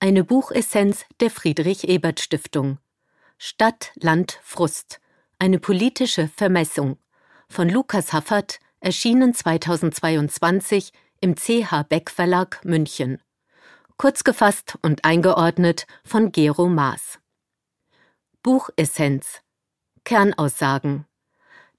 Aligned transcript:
Eine 0.00 0.24
Buchessenz 0.24 1.04
der 1.20 1.30
Friedrich 1.30 1.86
Ebert 1.86 2.20
Stiftung. 2.20 2.78
Stadt, 3.36 3.92
Land, 3.96 4.40
Frust. 4.42 5.00
Eine 5.38 5.58
politische 5.58 6.28
Vermessung. 6.28 6.96
Von 7.50 7.68
Lukas 7.68 8.14
Haffert, 8.14 8.58
erschienen 8.80 9.34
2022 9.34 10.92
im 11.20 11.34
CH 11.34 11.82
Beck 11.88 12.10
Verlag 12.10 12.64
München. 12.64 13.20
Kurz 13.98 14.24
gefasst 14.24 14.78
und 14.80 15.04
eingeordnet 15.04 15.86
von 16.04 16.32
Gero 16.32 16.68
Maas. 16.68 17.18
Buchessenz. 18.42 19.42
Kernaussagen. 20.04 21.04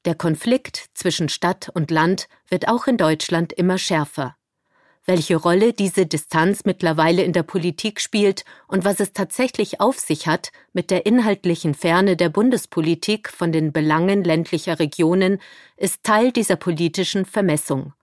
Der 0.06 0.14
Konflikt 0.14 0.90
zwischen 0.94 1.30
Stadt 1.30 1.70
und 1.74 1.90
Land 1.90 2.28
wird 2.48 2.68
auch 2.68 2.86
in 2.86 2.98
Deutschland 2.98 3.54
immer 3.54 3.78
schärfer 3.78 4.36
welche 5.06 5.36
Rolle 5.36 5.74
diese 5.74 6.06
Distanz 6.06 6.66
mittlerweile 6.66 7.24
in 7.24 7.34
der 7.34 7.44
Politik 7.44 8.00
spielt 8.00 8.46
und 8.68 8.86
was 8.86 9.00
es 9.00 9.14
tatsächlich 9.14 9.82
auf 9.82 9.98
sich 9.98 10.28
hat 10.28 10.52
mit 10.74 10.92
der 10.92 11.06
inhaltlichen 11.06 11.74
Ferne 11.74 12.16
der 12.16 12.30
Bundespolitik 12.30 13.30
von 13.30 13.52
den 13.52 13.72
Belangen 13.72 14.24
ländlicher 14.24 14.80
Regionen, 14.80 15.40
ist 15.78 16.04
Teil 16.04 16.32
dieser 16.32 16.58
politischen 16.58 17.26
Vermessung. 17.26 17.94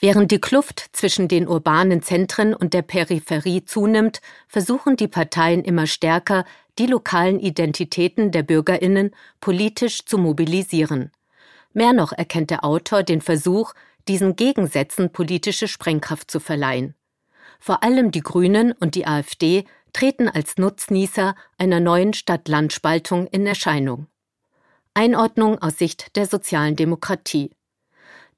Während 0.00 0.32
die 0.32 0.40
Kluft 0.40 0.84
zwischen 0.92 1.28
den 1.28 1.46
urbanen 1.46 2.02
Zentren 2.02 2.54
und 2.54 2.74
der 2.74 2.82
Peripherie 2.82 3.64
zunimmt, 3.64 4.20
versuchen 4.48 4.96
die 4.96 5.08
Parteien 5.08 5.62
immer 5.62 5.86
stärker, 5.86 6.44
die 6.78 6.86
lokalen 6.86 7.38
Identitäten 7.38 8.32
der 8.32 8.42
Bürgerinnen 8.42 9.14
politisch 9.40 10.04
zu 10.04 10.18
mobilisieren. 10.18 11.12
Mehr 11.74 11.92
noch 11.92 12.12
erkennt 12.12 12.50
der 12.50 12.64
Autor 12.64 13.02
den 13.02 13.20
Versuch, 13.20 13.74
diesen 14.08 14.36
Gegensätzen 14.36 15.12
politische 15.12 15.68
Sprengkraft 15.68 16.30
zu 16.30 16.40
verleihen. 16.40 16.94
Vor 17.58 17.82
allem 17.82 18.10
die 18.10 18.22
Grünen 18.22 18.72
und 18.72 18.94
die 18.94 19.06
AfD 19.06 19.64
treten 19.92 20.28
als 20.28 20.56
Nutznießer 20.56 21.34
einer 21.58 21.80
neuen 21.80 22.12
Stadt-Land-Spaltung 22.12 23.26
in 23.28 23.46
Erscheinung. 23.46 24.08
Einordnung 24.94 25.58
aus 25.58 25.78
Sicht 25.78 26.16
der 26.16 26.26
sozialen 26.26 26.76
Demokratie. 26.76 27.50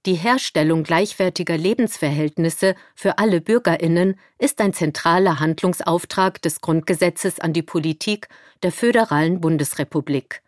Die 0.07 0.15
Herstellung 0.15 0.83
gleichwertiger 0.83 1.57
Lebensverhältnisse 1.57 2.75
für 2.95 3.19
alle 3.19 3.41
Bürgerinnen 3.41 4.21
ist 4.39 4.61
ein 4.61 4.75
zentraler 4.75 5.41
Handlungsauftrag 5.41 6.43
des 6.43 6.61
Grundgesetzes 6.61 7.41
an 7.41 7.55
die 7.55 7.63
Politik 7.63 8.29
der 8.63 8.71
föderalen 8.71 9.41
Bundesrepublik. 9.41 10.44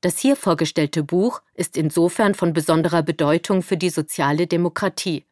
Das 0.00 0.18
hier 0.18 0.36
vorgestellte 0.36 1.02
Buch 1.02 1.42
ist 1.54 1.76
insofern 1.76 2.34
von 2.34 2.52
besonderer 2.52 3.02
Bedeutung 3.02 3.62
für 3.62 3.76
die 3.76 3.90
soziale 3.90 4.46
Demokratie. 4.46 5.24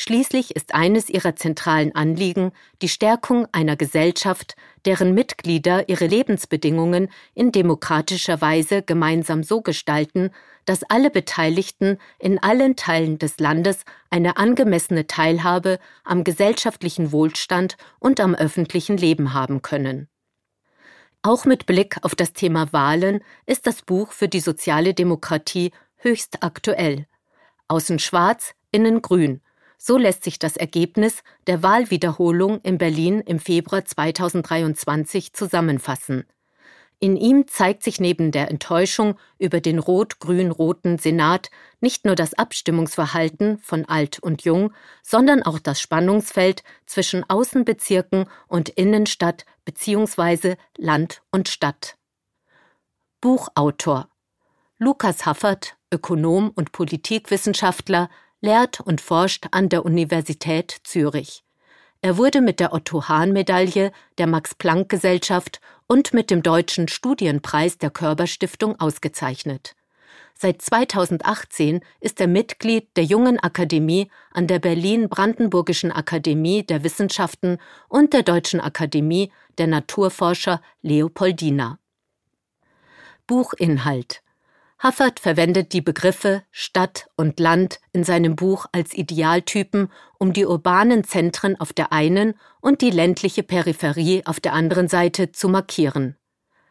Schließlich 0.00 0.54
ist 0.54 0.74
eines 0.74 1.10
ihrer 1.10 1.34
zentralen 1.34 1.92
Anliegen 1.94 2.52
die 2.82 2.88
Stärkung 2.88 3.48
einer 3.50 3.74
Gesellschaft, 3.74 4.54
deren 4.84 5.12
Mitglieder 5.12 5.88
ihre 5.88 6.06
Lebensbedingungen 6.06 7.08
in 7.34 7.50
demokratischer 7.50 8.40
Weise 8.40 8.82
gemeinsam 8.82 9.42
so 9.42 9.60
gestalten, 9.60 10.30
dass 10.66 10.84
alle 10.84 11.10
Beteiligten 11.10 11.98
in 12.20 12.38
allen 12.38 12.76
Teilen 12.76 13.18
des 13.18 13.40
Landes 13.40 13.80
eine 14.08 14.36
angemessene 14.36 15.08
Teilhabe 15.08 15.80
am 16.04 16.22
gesellschaftlichen 16.22 17.10
Wohlstand 17.10 17.76
und 17.98 18.20
am 18.20 18.36
öffentlichen 18.36 18.96
Leben 18.96 19.34
haben 19.34 19.62
können. 19.62 20.08
Auch 21.22 21.44
mit 21.44 21.66
Blick 21.66 21.96
auf 22.02 22.14
das 22.14 22.32
Thema 22.32 22.72
Wahlen 22.72 23.24
ist 23.44 23.66
das 23.66 23.82
Buch 23.82 24.12
für 24.12 24.28
die 24.28 24.40
soziale 24.40 24.94
Demokratie 24.94 25.72
höchst 25.96 26.42
aktuell. 26.42 27.06
Außen 27.66 27.98
schwarz, 27.98 28.54
innen 28.70 29.02
grün. 29.02 29.40
So 29.78 29.96
lässt 29.96 30.24
sich 30.24 30.38
das 30.38 30.56
Ergebnis 30.56 31.22
der 31.46 31.62
Wahlwiederholung 31.62 32.60
in 32.62 32.78
Berlin 32.78 33.20
im 33.20 33.40
Februar 33.40 33.84
2023 33.84 35.32
zusammenfassen. 35.32 36.24
In 37.00 37.16
ihm 37.16 37.46
zeigt 37.46 37.84
sich 37.84 38.00
neben 38.00 38.32
der 38.32 38.50
Enttäuschung 38.50 39.16
über 39.38 39.60
den 39.60 39.78
rot-grün-roten 39.78 40.98
Senat 40.98 41.50
nicht 41.80 42.04
nur 42.04 42.16
das 42.16 42.34
Abstimmungsverhalten 42.34 43.58
von 43.58 43.84
Alt 43.84 44.18
und 44.18 44.42
Jung, 44.42 44.72
sondern 45.02 45.44
auch 45.44 45.60
das 45.60 45.80
Spannungsfeld 45.80 46.64
zwischen 46.86 47.28
Außenbezirken 47.28 48.26
und 48.48 48.68
Innenstadt 48.70 49.44
bzw. 49.64 50.56
Land 50.76 51.22
und 51.30 51.48
Stadt. 51.48 51.96
Buchautor 53.20 54.08
Lukas 54.80 55.26
Haffert, 55.26 55.76
Ökonom 55.92 56.50
und 56.54 56.70
Politikwissenschaftler, 56.70 58.08
lehrt 58.40 58.80
und 58.80 59.00
forscht 59.00 59.46
an 59.50 59.68
der 59.68 59.84
Universität 59.84 60.76
Zürich. 60.84 61.44
Er 62.00 62.16
wurde 62.16 62.40
mit 62.40 62.60
der 62.60 62.72
Otto 62.72 63.08
Hahn 63.08 63.32
Medaille 63.32 63.90
der 64.18 64.28
Max 64.28 64.54
Planck 64.54 64.88
Gesellschaft 64.88 65.60
und 65.88 66.14
mit 66.14 66.30
dem 66.30 66.42
Deutschen 66.42 66.86
Studienpreis 66.86 67.78
der 67.78 67.90
Körperstiftung 67.90 68.78
ausgezeichnet. 68.78 69.74
Seit 70.34 70.62
2018 70.62 71.80
ist 72.00 72.20
er 72.20 72.28
Mitglied 72.28 72.96
der 72.96 73.02
Jungen 73.02 73.40
Akademie 73.40 74.08
an 74.30 74.46
der 74.46 74.60
Berlin-Brandenburgischen 74.60 75.90
Akademie 75.90 76.62
der 76.62 76.84
Wissenschaften 76.84 77.58
und 77.88 78.12
der 78.12 78.22
Deutschen 78.22 78.60
Akademie 78.60 79.32
der 79.58 79.66
Naturforscher 79.66 80.62
Leopoldina. 80.82 81.80
Buchinhalt 83.26 84.22
Haffert 84.78 85.18
verwendet 85.18 85.72
die 85.72 85.80
Begriffe 85.80 86.44
Stadt 86.52 87.08
und 87.16 87.40
Land 87.40 87.80
in 87.92 88.04
seinem 88.04 88.36
Buch 88.36 88.66
als 88.70 88.94
Idealtypen, 88.94 89.90
um 90.18 90.32
die 90.32 90.46
urbanen 90.46 91.02
Zentren 91.02 91.58
auf 91.58 91.72
der 91.72 91.92
einen 91.92 92.34
und 92.60 92.80
die 92.80 92.90
ländliche 92.90 93.42
Peripherie 93.42 94.22
auf 94.24 94.38
der 94.38 94.52
anderen 94.52 94.86
Seite 94.86 95.32
zu 95.32 95.48
markieren. 95.48 96.16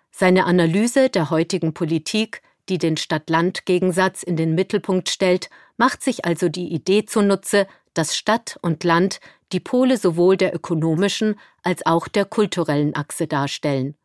Seine 0.10 0.46
Analyse 0.46 1.10
der 1.10 1.30
heutigen 1.30 1.74
Politik, 1.74 2.42
die 2.70 2.78
den 2.78 2.96
Stadt-Land-Gegensatz 2.96 4.24
in 4.24 4.38
den 4.38 4.56
Mittelpunkt 4.56 5.10
stellt, 5.10 5.50
macht 5.76 6.02
sich 6.02 6.24
also 6.24 6.48
die 6.48 6.74
Idee 6.74 7.06
zunutze, 7.06 7.68
dass 7.94 8.16
Stadt 8.16 8.58
und 8.62 8.86
Land 8.86 9.20
die 9.52 9.60
Pole 9.60 9.98
sowohl 9.98 10.38
der 10.38 10.56
ökonomischen 10.56 11.38
als 11.62 11.86
auch 11.86 12.08
der 12.08 12.26
kulturellen 12.26 12.96
Achse 12.96 13.28
darstellen. 13.28 13.96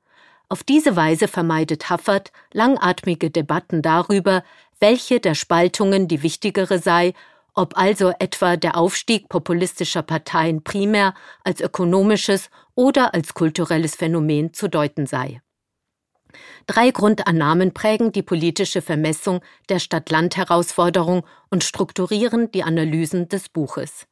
Auf 0.52 0.62
diese 0.62 0.96
Weise 0.96 1.28
vermeidet 1.28 1.88
Haffert 1.88 2.30
langatmige 2.52 3.30
Debatten 3.30 3.80
darüber, 3.80 4.44
welche 4.80 5.18
der 5.18 5.34
Spaltungen 5.34 6.08
die 6.08 6.22
wichtigere 6.22 6.78
sei, 6.78 7.14
ob 7.54 7.78
also 7.78 8.12
etwa 8.18 8.58
der 8.58 8.76
Aufstieg 8.76 9.30
populistischer 9.30 10.02
Parteien 10.02 10.62
primär 10.62 11.14
als 11.42 11.62
ökonomisches 11.62 12.50
oder 12.74 13.14
als 13.14 13.32
kulturelles 13.32 13.96
Phänomen 13.96 14.52
zu 14.52 14.68
deuten 14.68 15.06
sei. 15.06 15.40
Drei 16.66 16.90
Grundannahmen 16.90 17.72
prägen 17.72 18.12
die 18.12 18.22
politische 18.22 18.82
Vermessung 18.82 19.40
der 19.70 19.78
Stadt-Land-Herausforderung 19.78 21.24
und 21.48 21.64
strukturieren 21.64 22.52
die 22.52 22.62
Analysen 22.62 23.26
des 23.26 23.48
Buches. 23.48 24.06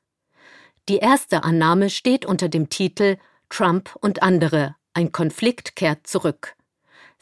Die 0.88 1.00
erste 1.00 1.44
Annahme 1.44 1.90
steht 1.90 2.24
unter 2.24 2.48
dem 2.48 2.70
Titel 2.70 3.18
Trump 3.50 3.94
und 4.00 4.22
andere 4.22 4.76
ein 4.94 5.12
Konflikt 5.12 5.76
kehrt 5.76 6.06
zurück. 6.06 6.54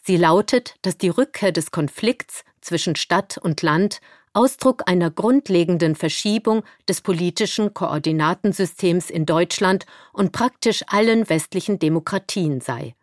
Sie 0.02 0.16
lautet, 0.16 0.76
dass 0.82 0.96
die 0.96 1.10
Rückkehr 1.10 1.52
des 1.52 1.70
Konflikts 1.70 2.44
zwischen 2.60 2.96
Stadt 2.96 3.38
und 3.38 3.62
Land 3.62 4.00
Ausdruck 4.32 4.82
einer 4.86 5.10
grundlegenden 5.10 5.96
Verschiebung 5.96 6.62
des 6.88 7.00
politischen 7.00 7.74
Koordinatensystems 7.74 9.10
in 9.10 9.26
Deutschland 9.26 9.84
und 10.12 10.32
praktisch 10.32 10.82
allen 10.86 11.28
westlichen 11.28 11.78
Demokratien 11.78 12.60
sei. 12.60 12.94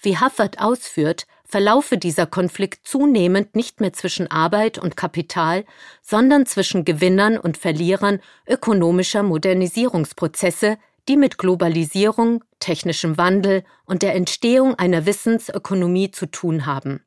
Wie 0.00 0.18
Haffert 0.18 0.60
ausführt, 0.60 1.26
verlaufe 1.44 1.96
dieser 1.98 2.26
Konflikt 2.26 2.86
zunehmend 2.86 3.54
nicht 3.54 3.80
mehr 3.80 3.92
zwischen 3.92 4.30
Arbeit 4.30 4.78
und 4.78 4.96
Kapital, 4.96 5.64
sondern 6.02 6.46
zwischen 6.46 6.84
Gewinnern 6.84 7.38
und 7.38 7.56
Verlierern 7.56 8.20
ökonomischer 8.48 9.22
Modernisierungsprozesse, 9.22 10.78
die 11.08 11.16
mit 11.16 11.38
Globalisierung, 11.38 12.44
technischem 12.60 13.18
Wandel 13.18 13.64
und 13.84 14.02
der 14.02 14.14
Entstehung 14.14 14.74
einer 14.74 15.06
Wissensökonomie 15.06 16.10
zu 16.10 16.26
tun 16.26 16.66
haben. 16.66 17.04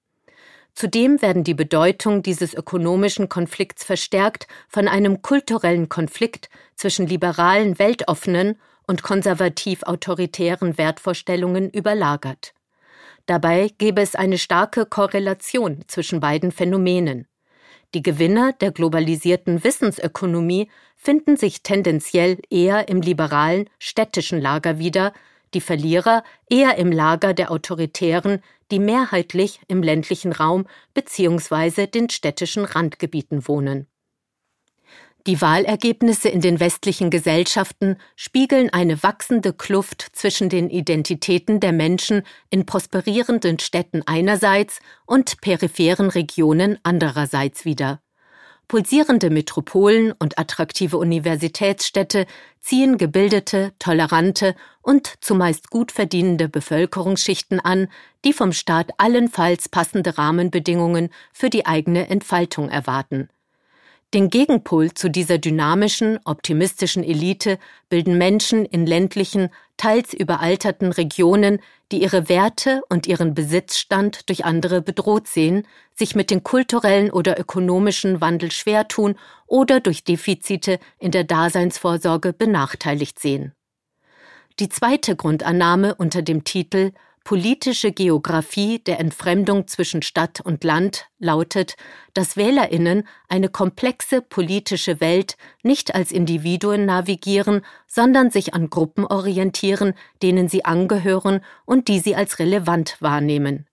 Zudem 0.73 1.23
werden 1.23 1.43
die 1.43 1.55
Bedeutung 1.55 2.21
dieses 2.21 2.53
ökonomischen 2.53 3.29
Konflikts 3.29 3.83
verstärkt 3.83 4.47
von 4.67 4.87
einem 4.87 5.23
kulturellen 5.23 5.89
Konflikt 5.89 6.49
zwischen 6.75 7.07
liberalen, 7.07 7.79
weltoffenen 7.79 8.59
und 8.85 9.01
konservativ-autoritären 9.01 10.77
Wertvorstellungen 10.77 11.71
überlagert. 11.71 12.53
Dabei 13.25 13.71
gäbe 13.77 14.01
es 14.01 14.15
eine 14.15 14.37
starke 14.37 14.85
Korrelation 14.85 15.83
zwischen 15.87 16.19
beiden 16.19 16.51
Phänomenen. 16.51 17.27
Die 17.93 18.03
Gewinner 18.03 18.53
der 18.53 18.71
globalisierten 18.71 19.63
Wissensökonomie 19.63 20.69
finden 20.95 21.37
sich 21.37 21.63
tendenziell 21.63 22.37
eher 22.49 22.89
im 22.89 23.01
liberalen 23.01 23.69
städtischen 23.79 24.41
Lager 24.41 24.77
wieder, 24.77 25.13
die 25.53 25.61
Verlierer 25.61 26.23
eher 26.49 26.77
im 26.77 26.91
Lager 26.91 27.33
der 27.33 27.49
Autoritären, 27.49 28.41
die 28.71 28.79
mehrheitlich 28.79 29.61
im 29.67 29.81
ländlichen 29.81 30.33
Raum 30.33 30.67
bzw. 30.93 31.87
den 31.87 32.09
städtischen 32.09 32.65
Randgebieten 32.65 33.47
wohnen. 33.47 33.87
Die 35.27 35.41
Wahlergebnisse 35.41 36.29
in 36.29 36.39
den 36.39 36.61
westlichen 36.61 37.09
Gesellschaften 37.09 37.97
spiegeln 38.15 38.69
eine 38.69 39.03
wachsende 39.03 39.51
Kluft 39.51 40.07
zwischen 40.13 40.47
den 40.47 40.69
Identitäten 40.69 41.59
der 41.59 41.73
Menschen 41.73 42.23
in 42.49 42.65
prosperierenden 42.65 43.59
Städten 43.59 44.03
einerseits 44.05 44.79
und 45.05 45.41
peripheren 45.41 46.09
Regionen 46.09 46.79
andererseits 46.83 47.65
wider. 47.65 47.99
Pulsierende 48.69 49.29
Metropolen 49.29 50.13
und 50.13 50.39
attraktive 50.39 50.97
Universitätsstädte 50.97 52.25
ziehen 52.61 52.97
gebildete, 52.97 53.73
tolerante 53.79 54.55
und 54.81 55.13
zumeist 55.19 55.69
gut 55.69 55.91
verdienende 55.91 56.47
Bevölkerungsschichten 56.47 57.59
an, 57.59 57.89
die 58.23 58.31
vom 58.31 58.53
Staat 58.53 58.91
allenfalls 58.97 59.67
passende 59.67 60.17
Rahmenbedingungen 60.17 61.09
für 61.33 61.49
die 61.49 61.65
eigene 61.65 62.09
Entfaltung 62.09 62.69
erwarten. 62.69 63.27
Den 64.13 64.29
Gegenpol 64.29 64.93
zu 64.93 65.09
dieser 65.09 65.37
dynamischen, 65.37 66.17
optimistischen 66.23 67.03
Elite 67.03 67.59
bilden 67.89 68.17
Menschen 68.17 68.63
in 68.63 68.85
ländlichen, 68.85 69.49
teils 69.75 70.13
überalterten 70.13 70.93
Regionen, 70.93 71.59
die 71.91 72.01
ihre 72.01 72.29
Werte 72.29 72.81
und 72.87 73.05
ihren 73.05 73.33
Besitzstand 73.33 74.29
durch 74.29 74.45
andere 74.45 74.81
bedroht 74.81 75.27
sehen, 75.27 75.67
sich 75.93 76.15
mit 76.15 76.31
dem 76.31 76.43
kulturellen 76.43 77.11
oder 77.11 77.37
ökonomischen 77.37 78.21
Wandel 78.21 78.51
schwer 78.51 78.87
tun 78.87 79.15
oder 79.45 79.81
durch 79.81 80.05
Defizite 80.05 80.79
in 80.99 81.11
der 81.11 81.25
Daseinsvorsorge 81.25 82.31
benachteiligt 82.31 83.19
sehen. 83.19 83.53
Die 84.59 84.69
zweite 84.69 85.17
Grundannahme 85.17 85.95
unter 85.95 86.21
dem 86.21 86.45
Titel 86.45 86.93
politische 87.27 87.91
Geographie 87.91 88.79
der 88.79 89.01
Entfremdung 89.01 89.67
zwischen 89.67 90.01
Stadt 90.01 90.39
und 90.39 90.63
Land 90.63 91.07
lautet, 91.19 91.75
dass 92.13 92.37
Wählerinnen 92.37 93.05
eine 93.27 93.49
komplexe 93.49 94.21
politische 94.21 95.01
Welt 95.01 95.35
nicht 95.61 95.93
als 95.93 96.13
Individuen 96.13 96.85
navigieren, 96.85 97.65
sondern 97.85 98.31
sich 98.31 98.53
an 98.53 98.69
Gruppen 98.69 99.03
orientieren, 99.03 99.93
denen 100.23 100.47
sie 100.47 100.63
angehören 100.63 101.41
und 101.65 101.89
die 101.89 101.99
sie 101.99 102.15
als 102.15 102.39
relevant 102.39 102.95
wahrnehmen. 103.01 103.67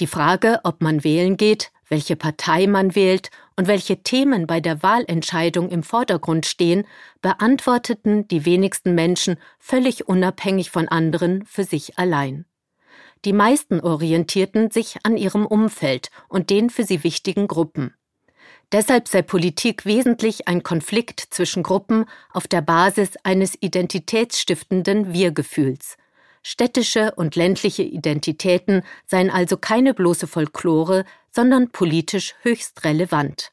Die 0.00 0.06
Frage, 0.06 0.60
ob 0.64 0.80
man 0.80 1.04
wählen 1.04 1.36
geht, 1.36 1.72
welche 1.90 2.16
Partei 2.16 2.66
man 2.66 2.94
wählt 2.94 3.28
und 3.56 3.68
welche 3.68 4.04
Themen 4.04 4.46
bei 4.46 4.60
der 4.60 4.82
Wahlentscheidung 4.82 5.68
im 5.68 5.82
Vordergrund 5.82 6.46
stehen, 6.46 6.86
beantworteten 7.20 8.26
die 8.28 8.46
wenigsten 8.46 8.94
Menschen 8.94 9.36
völlig 9.58 10.08
unabhängig 10.08 10.70
von 10.70 10.88
anderen 10.88 11.44
für 11.44 11.64
sich 11.64 11.98
allein. 11.98 12.46
Die 13.26 13.32
meisten 13.32 13.80
orientierten 13.80 14.70
sich 14.70 14.98
an 15.02 15.16
ihrem 15.16 15.46
Umfeld 15.46 16.12
und 16.28 16.48
den 16.48 16.70
für 16.70 16.84
sie 16.84 17.02
wichtigen 17.02 17.48
Gruppen. 17.48 17.92
Deshalb 18.70 19.08
sei 19.08 19.22
Politik 19.22 19.84
wesentlich 19.84 20.46
ein 20.46 20.62
Konflikt 20.62 21.26
zwischen 21.30 21.64
Gruppen 21.64 22.04
auf 22.32 22.46
der 22.46 22.62
Basis 22.62 23.16
eines 23.24 23.60
identitätsstiftenden 23.60 25.12
Wir-Gefühls. 25.12 25.96
Städtische 26.44 27.14
und 27.16 27.34
ländliche 27.34 27.82
Identitäten 27.82 28.82
seien 29.06 29.30
also 29.30 29.56
keine 29.56 29.92
bloße 29.92 30.28
Folklore, 30.28 31.04
sondern 31.32 31.70
politisch 31.72 32.36
höchst 32.42 32.84
relevant. 32.84 33.50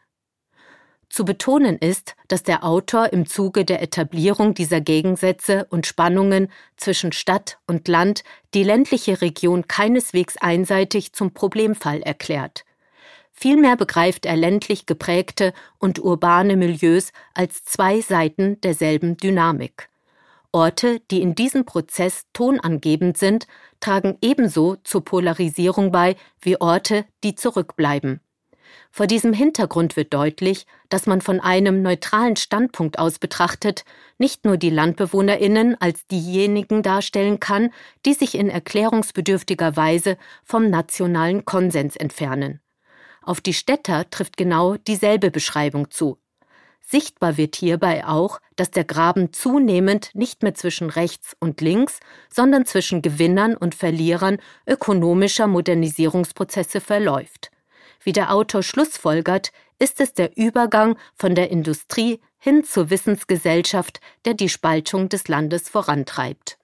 Zu 1.14 1.26
betonen 1.26 1.78
ist, 1.78 2.16
dass 2.28 2.42
der 2.42 2.64
Autor 2.64 3.14
im 3.14 3.28
Zuge 3.28 3.66
der 3.66 3.84
Etablierung 3.84 4.56
dieser 4.56 4.82
Gegensätze 4.82 5.68
und 5.70 5.86
Spannungen 5.86 6.48
zwischen 6.76 7.12
Stadt 7.12 7.60
und 7.68 7.88
Land 7.88 8.24
die 8.56 8.64
ländliche 8.64 9.22
Region 9.22 9.68
keineswegs 9.68 10.38
einseitig 10.38 11.14
zum 11.14 11.32
Problemfall 11.32 12.02
erklärt. 12.02 12.66
Vielmehr 13.32 13.78
begreift 13.78 14.26
er 14.26 14.36
ländlich 14.36 14.88
geprägte 14.88 15.54
und 15.78 16.04
urbane 16.04 16.58
Milieus 16.58 17.12
als 17.36 17.64
zwei 17.64 18.02
Seiten 18.02 18.60
derselben 18.62 19.16
Dynamik. 19.16 19.90
Orte, 20.52 21.00
die 21.12 21.22
in 21.22 21.36
diesem 21.36 21.64
Prozess 21.64 22.26
tonangebend 22.34 23.20
sind, 23.20 23.46
tragen 23.82 24.18
ebenso 24.24 24.78
zur 24.78 25.06
Polarisierung 25.06 25.92
bei 25.92 26.16
wie 26.42 26.60
Orte, 26.60 27.06
die 27.24 27.36
zurückbleiben. 27.36 28.20
Vor 28.92 29.08
diesem 29.08 29.34
Hintergrund 29.34 29.96
wird 29.96 30.14
deutlich, 30.14 30.66
dass 30.90 31.06
man 31.06 31.22
von 31.22 31.40
einem 31.40 31.82
neutralen 31.82 32.36
Standpunkt 32.36 33.00
aus 33.00 33.20
betrachtet 33.20 33.86
nicht 34.18 34.46
nur 34.46 34.58
die 34.58 34.70
Landbewohnerinnen 34.70 35.80
als 35.82 36.06
diejenigen 36.08 36.84
darstellen 36.84 37.40
kann, 37.40 37.72
die 38.06 38.14
sich 38.14 38.36
in 38.36 38.50
erklärungsbedürftiger 38.50 39.76
Weise 39.76 40.18
vom 40.44 40.70
nationalen 40.70 41.46
Konsens 41.46 41.96
entfernen. 41.96 42.62
Auf 43.22 43.42
die 43.42 43.54
Städter 43.54 44.10
trifft 44.10 44.38
genau 44.38 44.76
dieselbe 44.76 45.32
Beschreibung 45.32 45.90
zu. 45.90 46.18
Sichtbar 46.86 47.38
wird 47.38 47.56
hierbei 47.56 48.06
auch, 48.06 48.40
dass 48.58 48.70
der 48.70 48.84
Graben 48.84 49.32
zunehmend 49.32 50.12
nicht 50.14 50.44
mehr 50.44 50.54
zwischen 50.54 50.90
rechts 50.90 51.36
und 51.40 51.62
links, 51.62 52.00
sondern 52.30 52.66
zwischen 52.66 53.02
Gewinnern 53.02 53.56
und 53.56 53.74
Verlierern 53.74 54.38
ökonomischer 54.68 55.48
Modernisierungsprozesse 55.48 56.82
verläuft. 56.82 57.53
Wie 58.04 58.12
der 58.12 58.34
Autor 58.34 58.64
schlussfolgert, 58.64 59.52
ist 59.80 60.00
es 60.02 60.14
der 60.14 60.38
Übergang 60.38 60.98
von 61.16 61.36
der 61.36 61.50
Industrie 61.52 62.20
hin 62.38 62.64
zur 62.64 62.90
Wissensgesellschaft, 62.90 64.00
der 64.26 64.34
die 64.34 64.50
Spaltung 64.50 65.10
des 65.10 65.28
Landes 65.28 65.70
vorantreibt. 65.70 66.58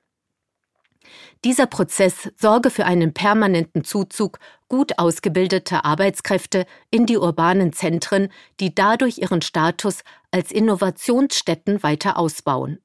Dieser 1.44 1.68
Prozess 1.68 2.30
sorge 2.38 2.70
für 2.70 2.86
einen 2.86 3.14
permanenten 3.14 3.84
Zuzug 3.84 4.40
gut 4.68 5.00
ausgebildeter 5.00 5.86
Arbeitskräfte 5.86 6.66
in 6.92 7.06
die 7.06 7.18
urbanen 7.18 7.74
Zentren, 7.74 8.30
die 8.60 8.76
dadurch 8.76 9.18
ihren 9.18 9.42
Status 9.42 10.04
als 10.32 10.52
Innovationsstätten 10.52 11.82
weiter 11.82 12.18
ausbauen. 12.18 12.80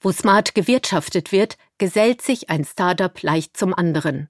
Wo 0.00 0.10
smart 0.10 0.54
gewirtschaftet 0.54 1.30
wird, 1.30 1.56
gesellt 1.78 2.22
sich 2.22 2.50
ein 2.50 2.64
Startup 2.64 3.22
leicht 3.22 3.56
zum 3.56 3.74
anderen. 3.74 4.28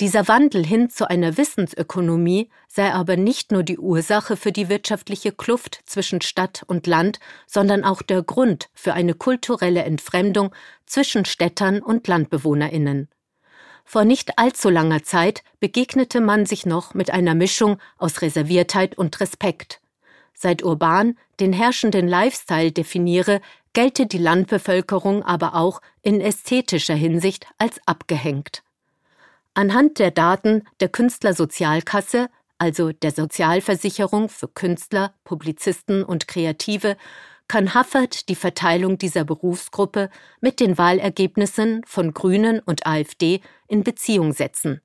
Dieser 0.00 0.26
Wandel 0.26 0.64
hin 0.64 0.90
zu 0.90 1.08
einer 1.08 1.36
Wissensökonomie 1.36 2.48
sei 2.66 2.92
aber 2.92 3.16
nicht 3.16 3.52
nur 3.52 3.62
die 3.62 3.78
Ursache 3.78 4.36
für 4.36 4.50
die 4.50 4.68
wirtschaftliche 4.68 5.32
Kluft 5.32 5.80
zwischen 5.86 6.20
Stadt 6.22 6.64
und 6.66 6.86
Land, 6.86 7.20
sondern 7.46 7.84
auch 7.84 8.02
der 8.02 8.22
Grund 8.22 8.68
für 8.74 8.94
eine 8.94 9.14
kulturelle 9.14 9.82
Entfremdung 9.82 10.52
zwischen 10.86 11.24
Städtern 11.24 11.80
und 11.80 12.08
Landbewohnerinnen. 12.08 13.08
Vor 13.84 14.04
nicht 14.04 14.38
allzu 14.38 14.70
langer 14.70 15.02
Zeit 15.02 15.42
begegnete 15.60 16.20
man 16.20 16.46
sich 16.46 16.66
noch 16.66 16.94
mit 16.94 17.10
einer 17.10 17.34
Mischung 17.34 17.78
aus 17.98 18.22
Reserviertheit 18.22 18.96
und 18.96 19.20
Respekt. 19.20 19.80
Seit 20.34 20.62
Urban 20.62 21.16
den 21.40 21.52
herrschenden 21.52 22.08
Lifestyle 22.08 22.72
definiere, 22.72 23.40
gelte 23.72 24.06
die 24.06 24.18
Landbevölkerung 24.18 25.22
aber 25.22 25.54
auch 25.54 25.80
in 26.02 26.20
ästhetischer 26.20 26.94
Hinsicht 26.94 27.46
als 27.58 27.80
abgehängt. 27.86 28.62
Anhand 29.54 29.98
der 29.98 30.10
Daten 30.10 30.62
der 30.80 30.88
Künstlersozialkasse, 30.88 32.30
also 32.56 32.92
der 32.92 33.10
Sozialversicherung 33.10 34.30
für 34.30 34.48
Künstler, 34.48 35.12
Publizisten 35.24 36.04
und 36.04 36.26
Kreative, 36.26 36.96
kann 37.48 37.74
Haffert 37.74 38.30
die 38.30 38.34
Verteilung 38.34 38.96
dieser 38.96 39.24
Berufsgruppe 39.24 40.08
mit 40.40 40.58
den 40.58 40.78
Wahlergebnissen 40.78 41.82
von 41.86 42.14
Grünen 42.14 42.60
und 42.60 42.86
AfD 42.86 43.42
in 43.68 43.84
Beziehung 43.84 44.32
setzen. 44.32 44.80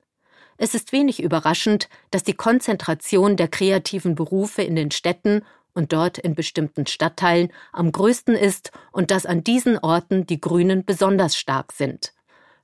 Es 0.58 0.74
ist 0.74 0.92
wenig 0.92 1.22
überraschend, 1.22 1.88
dass 2.10 2.24
die 2.24 2.34
Konzentration 2.34 3.38
der 3.38 3.48
kreativen 3.48 4.16
Berufe 4.16 4.60
in 4.60 4.76
den 4.76 4.90
Städten 4.90 5.46
und 5.72 5.94
dort 5.94 6.18
in 6.18 6.34
bestimmten 6.34 6.86
Stadtteilen 6.86 7.52
am 7.72 7.90
größten 7.90 8.34
ist 8.34 8.72
und 8.92 9.10
dass 9.12 9.24
an 9.24 9.44
diesen 9.44 9.78
Orten 9.78 10.26
die 10.26 10.40
Grünen 10.40 10.84
besonders 10.84 11.36
stark 11.36 11.72
sind. 11.72 12.12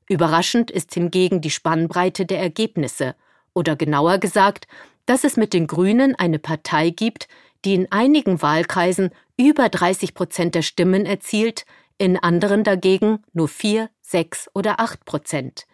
Überraschend 0.08 0.70
ist 0.70 0.94
hingegen 0.94 1.40
die 1.40 1.50
Spannbreite 1.50 2.26
der 2.26 2.40
Ergebnisse, 2.40 3.14
oder 3.54 3.76
genauer 3.76 4.18
gesagt, 4.18 4.66
dass 5.06 5.24
es 5.24 5.36
mit 5.36 5.52
den 5.52 5.66
Grünen 5.66 6.14
eine 6.14 6.38
Partei 6.38 6.90
gibt, 6.90 7.28
die 7.64 7.74
in 7.74 7.90
einigen 7.90 8.42
Wahlkreisen 8.42 9.10
über 9.36 9.68
30 9.68 10.14
Prozent 10.14 10.54
der 10.54 10.62
Stimmen 10.62 11.06
erzielt, 11.06 11.64
in 11.98 12.18
anderen 12.18 12.64
dagegen 12.64 13.22
nur 13.32 13.48
vier, 13.48 13.88
sechs 14.00 14.50
oder 14.54 14.80
acht 14.80 15.04
Prozent. 15.04 15.66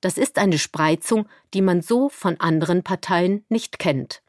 Das 0.00 0.18
ist 0.18 0.38
eine 0.38 0.58
Spreizung, 0.58 1.26
die 1.54 1.62
man 1.62 1.80
so 1.80 2.08
von 2.08 2.38
anderen 2.40 2.82
Parteien 2.82 3.44
nicht 3.48 3.78
kennt. 3.78 4.22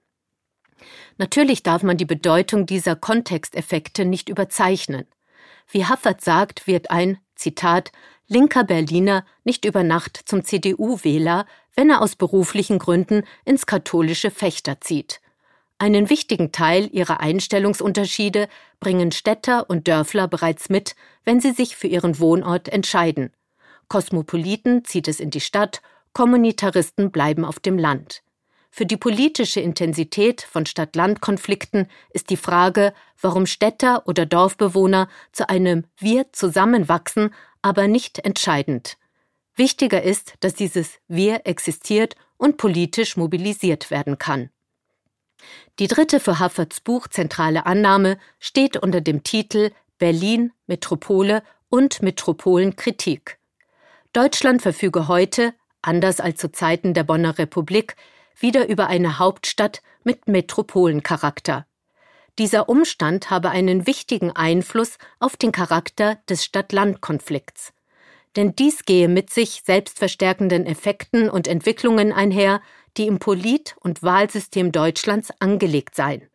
Natürlich 1.17 1.63
darf 1.63 1.83
man 1.83 1.98
die 1.98 2.05
Bedeutung 2.05 2.65
dieser 2.65 2.95
Kontexteffekte 2.95 4.05
nicht 4.05 4.29
überzeichnen. 4.29 5.05
Wie 5.69 5.86
Haffert 5.86 6.22
sagt, 6.22 6.67
wird 6.67 6.91
ein, 6.91 7.19
Zitat, 7.36 7.91
linker 8.27 8.63
Berliner 8.63 9.25
nicht 9.43 9.65
über 9.65 9.83
Nacht 9.83 10.19
zum 10.25 10.43
CDU-Wähler, 10.43 11.45
wenn 11.75 11.89
er 11.89 12.01
aus 12.01 12.15
beruflichen 12.15 12.79
Gründen 12.79 13.23
ins 13.45 13.65
katholische 13.65 14.31
Fechter 14.31 14.81
zieht. 14.81 15.21
Einen 15.79 16.09
wichtigen 16.09 16.51
Teil 16.51 16.89
ihrer 16.91 17.19
Einstellungsunterschiede 17.19 18.47
bringen 18.79 19.11
Städter 19.11 19.69
und 19.69 19.87
Dörfler 19.87 20.27
bereits 20.27 20.69
mit, 20.69 20.95
wenn 21.25 21.41
sie 21.41 21.51
sich 21.51 21.75
für 21.75 21.87
ihren 21.87 22.19
Wohnort 22.19 22.69
entscheiden. 22.69 23.31
Kosmopoliten 23.89 24.85
zieht 24.85 25.07
es 25.07 25.19
in 25.19 25.29
die 25.29 25.41
Stadt, 25.41 25.81
Kommunitaristen 26.13 27.11
bleiben 27.11 27.43
auf 27.43 27.59
dem 27.59 27.77
Land. 27.77 28.23
Für 28.75 28.85
die 28.85 28.97
politische 28.97 29.59
Intensität 29.59 30.41
von 30.41 30.65
Stadt-Land-Konflikten 30.65 31.87
ist 32.11 32.29
die 32.29 32.37
Frage, 32.37 32.93
warum 33.21 33.45
Städter 33.45 34.07
oder 34.07 34.25
Dorfbewohner 34.25 35.09
zu 35.31 35.47
einem 35.47 35.83
Wir 35.97 36.31
zusammenwachsen, 36.33 37.33
aber 37.63 37.88
nicht 37.88 38.20
entscheidend. 38.20 38.98
Wichtiger 39.55 40.03
ist, 40.03 40.36
dass 40.41 40.53
dieses 40.53 41.00
Wir 41.08 41.41
existiert 41.46 42.15
und 42.38 42.58
politisch 42.58 43.17
mobilisiert 43.17 43.89
werden 43.89 44.20
kann. 44.20 44.50
Die 45.79 45.88
dritte 45.88 46.20
für 46.20 46.39
Hafferts 46.39 46.79
Buch 46.79 47.08
zentrale 47.08 47.65
Annahme 47.65 48.17
steht 48.39 48.77
unter 48.77 49.01
dem 49.01 49.24
Titel 49.24 49.72
Berlin, 49.98 50.51
Metropole 50.67 51.43
und 51.70 52.01
Metropolenkritik. 52.01 53.39
Deutschland 54.13 54.62
verfüge 54.62 55.08
heute, 55.08 55.53
anders 55.82 56.20
als 56.20 56.39
zu 56.39 56.51
Zeiten 56.51 56.93
der 56.93 57.03
Bonner 57.03 57.38
Republik, 57.38 57.96
wieder 58.38 58.67
über 58.67 58.88
eine 58.88 59.20
Hauptstadt 59.20 59.82
mit 60.03 60.27
Metropolencharakter. 60.27 61.65
Dieser 62.39 62.67
Umstand 62.67 63.29
habe 63.29 63.51
einen 63.51 63.85
wichtigen 63.85 64.31
Einfluss 64.31 64.97
auf 65.19 65.37
den 65.37 65.51
Charakter 65.51 66.17
des 66.27 66.43
Stadt-Land-Konflikts. 66.43 67.73
Denn 68.35 68.55
dies 68.55 68.85
gehe 68.85 69.07
mit 69.07 69.29
sich 69.29 69.61
selbstverstärkenden 69.63 70.65
Effekten 70.65 71.29
und 71.29 71.47
Entwicklungen 71.47 72.11
einher, 72.11 72.61
die 72.97 73.05
im 73.05 73.19
Polit- 73.19 73.75
und 73.81 74.01
Wahlsystem 74.01 74.71
Deutschlands 74.71 75.29
angelegt 75.39 75.93
seien. 75.93 76.27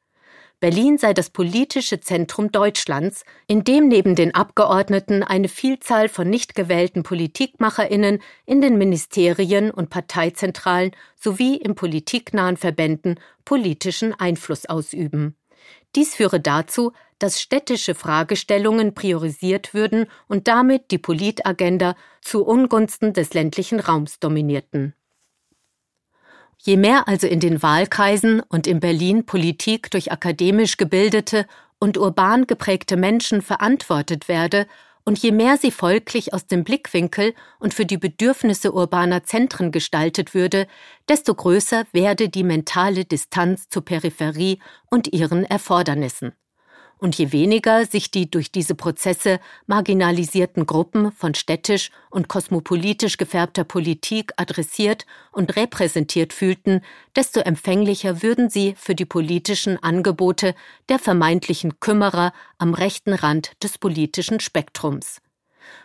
Berlin 0.60 0.98
sei 0.98 1.14
das 1.14 1.30
politische 1.30 2.00
Zentrum 2.00 2.50
Deutschlands, 2.50 3.24
in 3.46 3.62
dem 3.64 3.88
neben 3.88 4.14
den 4.14 4.34
Abgeordneten 4.34 5.22
eine 5.24 5.48
Vielzahl 5.48 6.08
von 6.08 6.28
nicht 6.28 6.54
gewählten 6.54 7.04
Politikmacherinnen 7.04 8.20
in 8.44 8.60
den 8.60 8.78
Ministerien 8.78 9.70
und 9.70 9.90
Parteizentralen 9.90 10.92
sowie 11.14 11.56
in 11.56 11.74
politiknahen 11.76 12.56
Verbänden 12.56 13.20
politischen 13.44 14.14
Einfluss 14.14 14.66
ausüben. 14.66 15.36
Dies 15.94 16.14
führe 16.14 16.40
dazu, 16.40 16.92
dass 17.18 17.40
städtische 17.40 17.94
Fragestellungen 17.94 18.94
priorisiert 18.94 19.74
würden 19.74 20.06
und 20.28 20.48
damit 20.48 20.90
die 20.90 20.98
Politagenda 20.98 21.96
zu 22.22 22.44
Ungunsten 22.44 23.12
des 23.12 23.34
ländlichen 23.34 23.80
Raums 23.80 24.20
dominierten. 24.20 24.94
Je 26.58 26.76
mehr 26.76 27.06
also 27.08 27.26
in 27.26 27.40
den 27.40 27.62
Wahlkreisen 27.62 28.40
und 28.40 28.66
in 28.66 28.80
Berlin 28.80 29.24
Politik 29.26 29.90
durch 29.90 30.12
akademisch 30.12 30.76
gebildete 30.76 31.46
und 31.78 31.96
urban 31.96 32.46
geprägte 32.46 32.96
Menschen 32.96 33.42
verantwortet 33.42 34.28
werde, 34.28 34.66
und 35.08 35.18
je 35.20 35.32
mehr 35.32 35.56
sie 35.56 35.70
folglich 35.70 36.34
aus 36.34 36.46
dem 36.46 36.64
Blickwinkel 36.64 37.34
und 37.60 37.72
für 37.72 37.86
die 37.86 37.96
Bedürfnisse 37.96 38.72
urbaner 38.72 39.24
Zentren 39.24 39.72
gestaltet 39.72 40.34
würde, 40.34 40.66
desto 41.08 41.34
größer 41.34 41.86
werde 41.92 42.28
die 42.28 42.44
mentale 42.44 43.06
Distanz 43.06 43.70
zur 43.70 43.86
Peripherie 43.86 44.58
und 44.90 45.10
ihren 45.14 45.46
Erfordernissen 45.46 46.34
und 46.98 47.16
je 47.16 47.32
weniger 47.32 47.86
sich 47.86 48.10
die 48.10 48.30
durch 48.30 48.50
diese 48.52 48.74
Prozesse 48.74 49.40
marginalisierten 49.66 50.66
Gruppen 50.66 51.12
von 51.12 51.34
städtisch 51.34 51.90
und 52.10 52.28
kosmopolitisch 52.28 53.16
gefärbter 53.16 53.64
Politik 53.64 54.32
adressiert 54.36 55.06
und 55.32 55.56
repräsentiert 55.56 56.32
fühlten, 56.32 56.82
desto 57.16 57.40
empfänglicher 57.40 58.22
würden 58.22 58.50
sie 58.50 58.74
für 58.76 58.94
die 58.94 59.04
politischen 59.04 59.82
Angebote 59.82 60.54
der 60.88 60.98
vermeintlichen 60.98 61.80
Kümmerer 61.80 62.32
am 62.58 62.74
rechten 62.74 63.12
Rand 63.12 63.52
des 63.62 63.78
politischen 63.78 64.40
Spektrums. 64.40 65.20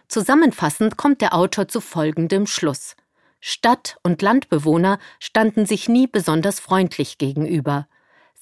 Zusammenfassend 0.08 0.98
kommt 0.98 1.22
der 1.22 1.34
Autor 1.34 1.68
zu 1.68 1.82
folgendem 1.82 2.48
Schluss. 2.48 2.96
Stadt- 3.40 3.98
und 4.04 4.22
Landbewohner 4.22 5.00
standen 5.20 5.66
sich 5.66 5.90
nie 5.90 6.08
besonders 6.08 6.60
freundlich 6.60 7.18
gegenüber. 7.18 7.88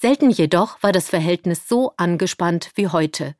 Selten 0.02 0.30
jedoch 0.30 0.82
war 0.82 0.90
das 0.90 1.10
Verhältnis 1.10 1.68
so 1.68 1.92
angespannt 1.96 2.72
wie 2.74 2.88
heute. 2.88 3.36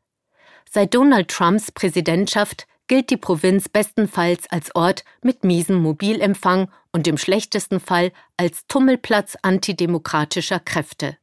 Seit 0.71 0.95
Donald 0.95 1.27
Trumps 1.27 1.73
Präsidentschaft 1.73 2.69
gilt 2.87 3.11
die 3.11 3.17
Provinz 3.17 3.69
bestenfalls 3.69 4.49
als 4.49 4.73
Ort 4.77 5.03
mit 5.23 5.43
miesem 5.43 5.83
Mobilempfang 5.83 6.71
und 6.93 7.09
im 7.09 7.19
schlechtesten 7.19 7.81
Fall 7.81 8.13
als 8.37 8.65
Tummelplatz 8.69 9.37
antidemokratischer 9.43 10.61
Kräfte. 10.61 11.17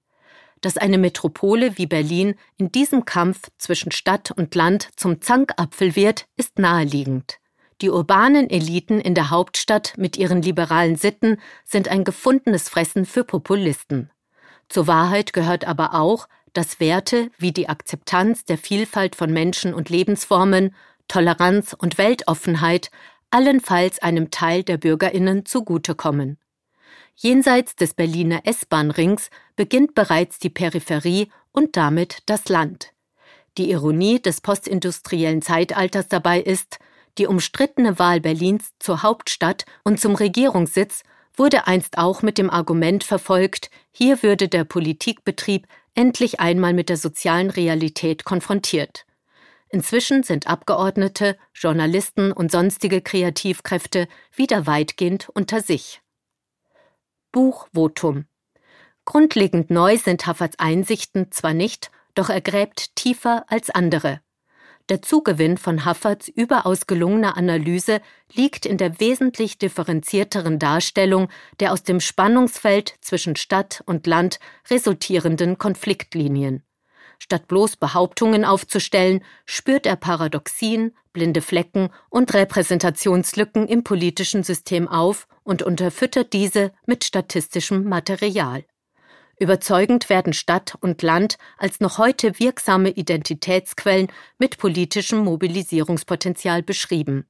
Dass 0.60 0.76
eine 0.76 0.98
Metropole 0.98 1.78
wie 1.78 1.88
Berlin 1.88 2.36
in 2.58 2.74
diesem 2.74 3.06
Kampf 3.06 3.50
zwischen 3.58 3.94
Stadt 3.94 4.32
und 4.32 4.56
Land 4.56 4.90
zum 4.98 5.22
Zankapfel 5.22 5.96
wird, 5.96 6.26
ist 6.36 6.60
naheliegend. 6.60 7.38
Die 7.82 7.90
urbanen 7.90 8.50
Eliten 8.50 9.00
in 9.00 9.16
der 9.16 9.30
Hauptstadt 9.30 9.94
mit 9.96 10.18
ihren 10.18 10.42
liberalen 10.42 10.98
Sitten 10.98 11.38
sind 11.64 11.88
ein 11.88 12.04
gefundenes 12.04 12.68
Fressen 12.68 13.06
für 13.06 13.24
Populisten. 13.24 14.12
Zur 14.70 14.88
Wahrheit 14.88 15.34
gehört 15.34 15.66
aber 15.66 15.96
auch, 15.96 16.28
dass 16.54 16.80
Werte 16.80 17.32
wie 17.38 17.52
die 17.52 17.70
Akzeptanz 17.70 18.46
der 18.46 18.58
Vielfalt 18.58 19.16
von 19.16 19.32
Menschen 19.32 19.74
und 19.74 19.90
Lebensformen, 19.90 20.76
Toleranz 21.08 21.76
und 21.78 21.98
Weltoffenheit 21.98 22.92
allenfalls 23.32 24.00
einem 24.00 24.32
Teil 24.32 24.64
der 24.64 24.78
Bürgerinnen 24.78 25.46
zugutekommen. 25.46 26.38
Jenseits 27.16 27.76
des 27.76 27.94
Berliner 27.94 28.42
S-Bahn-Rings 28.46 29.30
beginnt 29.56 29.94
bereits 29.94 30.40
die 30.40 30.50
Peripherie 30.50 31.30
und 31.52 31.76
damit 31.76 32.20
das 32.28 32.48
Land. 32.48 32.94
Die 33.58 33.72
Ironie 33.72 34.22
des 34.22 34.42
postindustriellen 34.42 35.42
Zeitalters 35.42 36.08
dabei 36.08 36.40
ist, 36.40 36.80
die 37.18 37.28
umstrittene 37.28 38.00
Wahl 38.00 38.22
Berlins 38.22 38.72
zur 38.80 39.04
Hauptstadt 39.04 39.66
und 39.84 40.00
zum 40.00 40.16
Regierungssitz 40.16 41.04
wurde 41.40 41.66
einst 41.68 41.98
auch 41.98 42.22
mit 42.22 42.38
dem 42.38 42.50
Argument 42.50 43.04
verfolgt, 43.04 43.72
hier 43.92 44.22
würde 44.22 44.50
der 44.50 44.66
Politikbetrieb 44.66 45.68
endlich 45.96 46.40
einmal 46.40 46.74
mit 46.74 46.90
der 46.90 46.98
sozialen 46.98 47.50
Realität 47.50 48.26
konfrontiert. 48.26 49.06
Inzwischen 49.70 50.24
sind 50.24 50.48
Abgeordnete, 50.48 51.38
Journalisten 51.54 52.32
und 52.32 52.52
sonstige 52.52 53.02
Kreativkräfte 53.02 54.08
wieder 54.36 54.68
weitgehend 54.68 55.30
unter 55.30 55.62
sich. 55.62 56.02
Buchvotum 57.32 58.26
Grundlegend 59.06 59.70
neu 59.70 59.98
sind 59.98 60.28
Hafferts 60.28 60.60
Einsichten 60.60 61.32
zwar 61.32 61.54
nicht, 61.54 61.90
doch 62.16 62.30
er 62.30 62.42
gräbt 62.42 62.96
tiefer 62.96 63.46
als 63.48 63.70
andere. 63.70 64.22
Der 64.90 65.04
Zugewinn 65.04 65.58
von 65.60 65.86
Hafferts 65.86 66.28
überaus 66.28 66.88
gelungener 66.88 67.38
Analyse 67.38 68.02
liegt 68.34 68.66
in 68.66 68.78
der 68.78 69.00
wesentlich 69.00 69.60
differenzierteren 69.60 70.58
Darstellung 70.58 71.30
der 71.60 71.74
aus 71.74 71.84
dem 71.84 72.00
Spannungsfeld 72.00 72.96
zwischen 73.00 73.36
Stadt 73.36 73.84
und 73.86 74.08
Land 74.08 74.40
resultierenden 74.68 75.60
Konfliktlinien. 75.60 76.64
Statt 77.20 77.48
bloß 77.48 77.76
Behauptungen 77.76 78.46
aufzustellen, 78.46 79.24
spürt 79.46 79.86
er 79.86 79.96
Paradoxien, 79.96 80.96
blinde 81.14 81.42
Flecken 81.42 81.90
und 82.10 82.34
Repräsentationslücken 82.34 83.68
im 83.68 83.84
politischen 83.84 84.42
System 84.42 84.88
auf 84.88 85.28
und 85.44 85.62
unterfüttert 85.62 86.34
diese 86.34 86.72
mit 86.88 87.04
statistischem 87.04 87.84
Material. 87.84 88.64
Überzeugend 89.40 90.10
werden 90.10 90.34
Stadt 90.34 90.76
und 90.82 91.02
Land 91.02 91.38
als 91.58 91.80
noch 91.80 91.98
heute 91.98 92.40
wirksame 92.40 92.90
Identitätsquellen 92.90 94.08
mit 94.38 94.58
politischem 94.58 95.20
Mobilisierungspotenzial 95.20 96.62
beschrieben. 96.62 97.26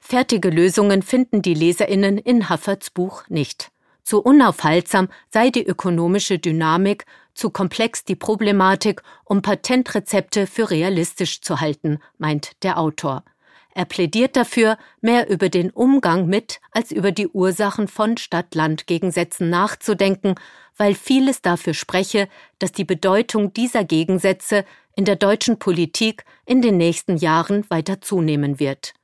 Fertige 0.00 0.50
Lösungen 0.50 1.02
finden 1.02 1.40
die 1.40 1.54
Leserinnen 1.54 2.18
in 2.18 2.48
Hafferts 2.48 2.90
Buch 2.90 3.22
nicht. 3.28 3.70
Zu 4.02 4.20
unaufhaltsam 4.20 5.08
sei 5.28 5.50
die 5.50 5.64
ökonomische 5.64 6.40
Dynamik, 6.40 7.04
zu 7.34 7.50
komplex 7.50 8.04
die 8.04 8.16
Problematik, 8.16 9.02
um 9.24 9.40
Patentrezepte 9.40 10.48
für 10.48 10.70
realistisch 10.70 11.42
zu 11.42 11.60
halten, 11.60 12.00
meint 12.18 12.62
der 12.64 12.78
Autor. 12.78 13.24
Er 13.74 13.84
plädiert 13.84 14.36
dafür, 14.36 14.78
mehr 15.00 15.30
über 15.30 15.48
den 15.48 15.70
Umgang 15.70 16.26
mit 16.26 16.60
als 16.72 16.90
über 16.90 17.12
die 17.12 17.28
Ursachen 17.28 17.88
von 17.88 18.16
Stadt-Land-Gegensätzen 18.16 19.48
nachzudenken, 19.48 20.34
weil 20.76 20.94
vieles 20.94 21.42
dafür 21.42 21.74
spreche, 21.74 22.28
dass 22.58 22.72
die 22.72 22.84
Bedeutung 22.84 23.52
dieser 23.52 23.84
Gegensätze 23.84 24.64
in 24.96 25.04
der 25.04 25.16
deutschen 25.16 25.58
Politik 25.58 26.24
in 26.46 26.62
den 26.62 26.76
nächsten 26.76 27.16
Jahren 27.16 27.68
weiter 27.70 28.00
zunehmen 28.00 28.58
wird. 28.58 28.94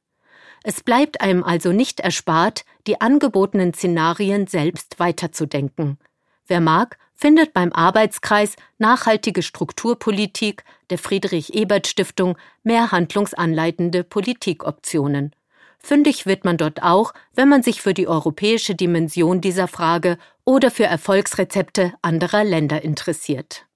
Es 0.65 0.83
bleibt 0.83 1.21
einem 1.21 1.45
also 1.45 1.73
nicht 1.73 2.01
erspart, 2.01 2.65
die 2.89 3.01
angebotenen 3.01 3.73
Szenarien 3.73 4.49
selbst 4.49 4.99
weiterzudenken. 4.99 5.99
Wer 6.47 6.61
mag, 6.61 6.99
findet 7.17 7.53
beim 7.53 7.73
Arbeitskreis 7.73 8.55
Nachhaltige 8.79 9.43
Strukturpolitik 9.43 10.65
der 10.91 10.99
Friedrich 10.99 11.55
Ebert 11.55 11.87
Stiftung 11.87 12.37
mehr 12.63 12.93
handlungsanleitende 12.93 14.05
Politikoptionen. 14.05 15.35
Fündig 15.79 16.27
wird 16.27 16.45
man 16.45 16.57
dort 16.57 16.83
auch, 16.83 17.13
wenn 17.35 17.49
man 17.49 17.63
sich 17.63 17.81
für 17.81 17.95
die 17.95 18.09
europäische 18.09 18.75
Dimension 18.75 19.41
dieser 19.41 19.69
Frage 19.69 20.19
oder 20.45 20.71
für 20.71 20.85
Erfolgsrezepte 20.85 21.95
anderer 22.03 22.45
Länder 22.45 22.83
interessiert. 22.83 23.67